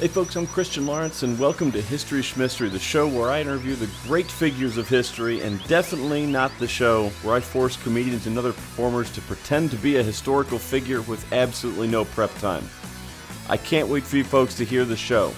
[0.00, 3.74] Hey folks, I'm Christian Lawrence and welcome to History Schmistery, the show where I interview
[3.74, 8.38] the great figures of history and definitely not the show where I force comedians and
[8.38, 12.66] other performers to pretend to be a historical figure with absolutely no prep time.
[13.50, 15.34] I can't wait for you folks to hear the show.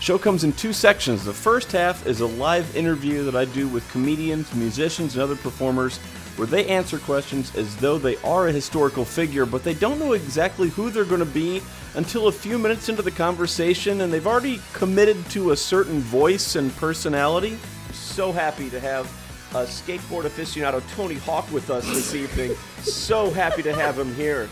[0.00, 1.22] Show comes in two sections.
[1.22, 5.36] The first half is a live interview that I do with comedians, musicians, and other
[5.36, 6.00] performers
[6.36, 10.12] where they answer questions as though they are a historical figure, but they don't know
[10.12, 11.62] exactly who they're going to be
[11.94, 16.56] until a few minutes into the conversation and they've already committed to a certain voice
[16.56, 17.58] and personality.
[17.88, 19.06] I'm so happy to have
[19.52, 22.54] a skateboard aficionado Tony Hawk with us this evening.
[22.82, 24.48] so happy to have him here.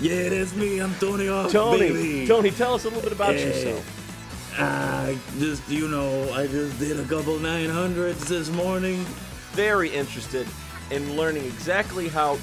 [0.00, 0.80] Yeah, that's me.
[0.80, 2.26] I'm Tony Hawk, Tony, baby.
[2.26, 4.00] Tony, tell us a little bit about yourself.
[4.56, 9.04] I just, you know, I just did a couple 900s this morning.
[9.52, 10.46] Very interested
[10.90, 12.38] in learning exactly how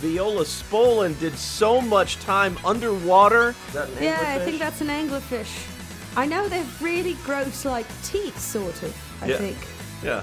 [0.00, 3.54] Viola Spolin did so much time underwater.
[3.68, 5.70] Is that an Yeah, I think that's an anglerfish.
[6.16, 8.94] I know they've really gross like teeth, sort of.
[9.22, 9.36] I Yeah.
[9.38, 9.56] think.
[10.02, 10.22] Yeah.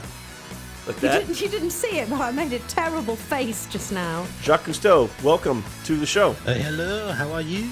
[0.87, 1.19] Like You that.
[1.27, 4.25] didn't, you didn't see it, but I made a terrible face just now.
[4.41, 6.31] Jacques Cousteau, welcome to the show.
[6.45, 7.69] Uh, hello, how are you?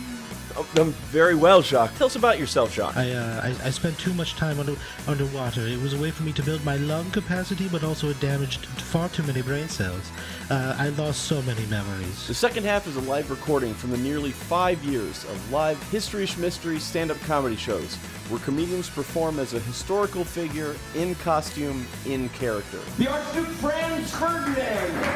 [0.75, 1.95] I'm very well, Jacques.
[1.97, 2.97] Tell us about yourself, Jacques.
[2.97, 4.75] I, uh, I I spent too much time under
[5.07, 5.61] underwater.
[5.61, 8.65] It was a way for me to build my lung capacity, but also it damaged
[8.65, 10.11] far too many brain cells.
[10.49, 12.27] Uh, I lost so many memories.
[12.27, 16.25] The second half is a live recording from the nearly five years of live History
[16.25, 17.95] Schmistery stand up comedy shows
[18.29, 22.79] where comedians perform as a historical figure in costume, in character.
[22.97, 25.08] The Archduke Franz Ferdinand.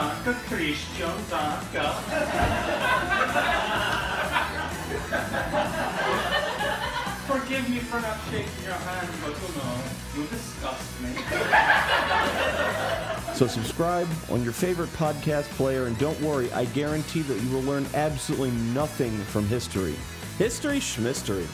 [0.00, 1.84] Danke, Christian, danke.
[7.26, 9.76] Forgive me for not shaking your hand, but you know,
[10.16, 11.10] you disgust me.
[13.34, 17.62] So subscribe on your favorite podcast player, and don't worry, I guarantee that you will
[17.62, 19.96] learn absolutely nothing from history.
[20.38, 21.46] History Schmistery.